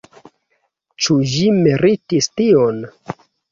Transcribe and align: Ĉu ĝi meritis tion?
Ĉu 1.07 1.17
ĝi 1.35 1.45
meritis 1.59 2.33
tion? 2.41 2.83